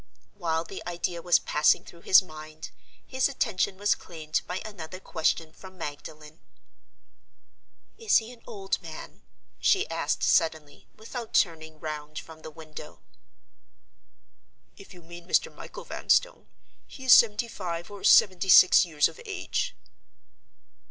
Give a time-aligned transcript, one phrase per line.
[0.33, 2.71] While the idea was passing through his mind,
[3.05, 6.39] his attention was claimed by another question from Magdalen.
[7.99, 9.21] "Is he an old man?"
[9.59, 13.01] she asked, suddenly, without turning round from the window.
[14.75, 15.53] "If you mean Mr.
[15.53, 16.47] Michael Vanstone,
[16.87, 19.75] he is seventy five or seventy six years of age."